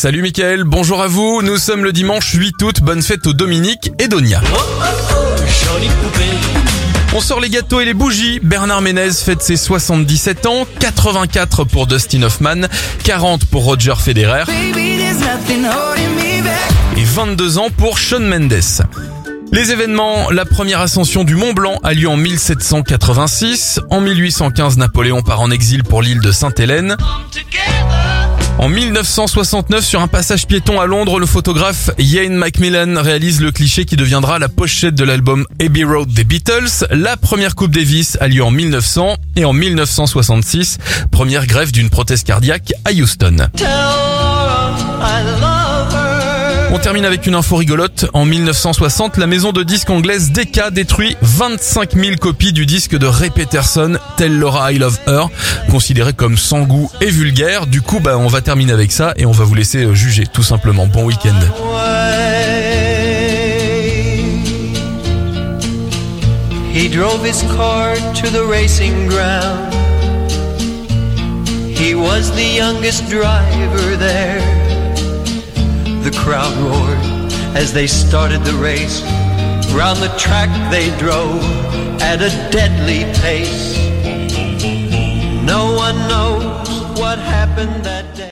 Salut 0.00 0.22
Mickaël, 0.22 0.64
bonjour 0.64 1.02
à 1.02 1.08
vous. 1.08 1.42
Nous 1.42 1.58
sommes 1.58 1.84
le 1.84 1.92
dimanche 1.92 2.32
8 2.32 2.62
août. 2.62 2.80
Bonne 2.80 3.02
fête 3.02 3.26
aux 3.26 3.34
Dominique 3.34 3.92
et 3.98 4.08
Donia. 4.08 4.40
On 7.14 7.20
sort 7.20 7.38
les 7.38 7.50
gâteaux 7.50 7.82
et 7.82 7.84
les 7.84 7.92
bougies. 7.92 8.40
Bernard 8.42 8.80
Ménez 8.80 9.10
fête 9.10 9.42
ses 9.42 9.58
77 9.58 10.46
ans, 10.46 10.66
84 10.78 11.64
pour 11.64 11.86
Dustin 11.86 12.22
Hoffman, 12.22 12.62
40 13.04 13.44
pour 13.44 13.64
Roger 13.64 13.92
Federer 14.02 14.44
et 16.96 17.04
22 17.04 17.58
ans 17.58 17.68
pour 17.68 17.98
Shawn 17.98 18.26
Mendes. 18.26 18.62
Les 19.52 19.70
événements, 19.70 20.30
la 20.30 20.46
première 20.46 20.80
ascension 20.80 21.24
du 21.24 21.34
Mont 21.34 21.52
Blanc 21.52 21.78
a 21.82 21.92
lieu 21.92 22.08
en 22.08 22.16
1786. 22.16 23.80
En 23.90 24.00
1815, 24.00 24.78
Napoléon 24.78 25.20
part 25.20 25.42
en 25.42 25.50
exil 25.50 25.84
pour 25.84 26.00
l'île 26.00 26.22
de 26.22 26.32
Sainte-Hélène. 26.32 26.96
En 28.60 28.68
1969, 28.68 29.82
sur 29.82 30.02
un 30.02 30.06
passage 30.06 30.46
piéton 30.46 30.78
à 30.78 30.84
Londres, 30.84 31.18
le 31.18 31.24
photographe 31.24 31.88
Ian 31.96 32.28
Macmillan 32.32 33.00
réalise 33.00 33.40
le 33.40 33.52
cliché 33.52 33.86
qui 33.86 33.96
deviendra 33.96 34.38
la 34.38 34.50
pochette 34.50 34.94
de 34.94 35.02
l'album 35.02 35.46
Abbey 35.58 35.82
Road 35.82 36.12
des 36.12 36.24
Beatles. 36.24 36.86
La 36.90 37.16
première 37.16 37.54
Coupe 37.54 37.70
Davis 37.70 38.18
a 38.20 38.28
lieu 38.28 38.44
en 38.44 38.50
1900 38.50 39.16
et 39.36 39.46
en 39.46 39.54
1966, 39.54 40.76
première 41.10 41.46
grève 41.46 41.72
d'une 41.72 41.88
prothèse 41.88 42.22
cardiaque 42.22 42.74
à 42.84 42.92
Houston. 42.92 43.48
On 46.72 46.78
termine 46.78 47.04
avec 47.04 47.26
une 47.26 47.34
info 47.34 47.56
rigolote. 47.56 48.06
En 48.12 48.24
1960, 48.24 49.16
la 49.16 49.26
maison 49.26 49.50
de 49.50 49.64
disques 49.64 49.90
anglaise 49.90 50.30
Decca 50.30 50.70
détruit 50.70 51.16
25 51.20 51.94
000 51.96 52.16
copies 52.16 52.52
du 52.52 52.64
disque 52.64 52.96
de 52.96 53.06
Ray 53.06 53.30
Peterson, 53.30 53.98
Tell 54.16 54.38
Laura 54.38 54.72
I 54.72 54.78
Love 54.78 54.98
Her, 55.08 55.30
considéré 55.68 56.12
comme 56.12 56.38
sans 56.38 56.60
goût 56.62 56.88
et 57.00 57.10
vulgaire. 57.10 57.66
Du 57.66 57.82
coup, 57.82 57.98
bah, 57.98 58.16
on 58.16 58.28
va 58.28 58.40
terminer 58.40 58.72
avec 58.72 58.92
ça 58.92 59.14
et 59.16 59.26
on 59.26 59.32
va 59.32 59.42
vous 59.44 59.56
laisser 59.56 59.84
euh, 59.84 59.94
juger, 59.94 60.26
tout 60.32 60.44
simplement. 60.44 60.86
Bon 60.86 61.04
week-end. 61.04 61.34
As 77.54 77.72
they 77.72 77.86
started 77.86 78.44
the 78.44 78.54
race. 78.54 79.02
Round 79.72 79.98
the 80.00 80.12
track 80.18 80.50
they 80.70 80.90
drove 80.98 81.42
at 82.00 82.20
a 82.22 82.30
deadly 82.50 83.04
pace. 83.20 83.76
No 85.44 85.74
one 85.74 85.96
knows 86.08 86.98
what 86.98 87.18
happened 87.18 87.84
that 87.84 88.14
day. 88.14 88.20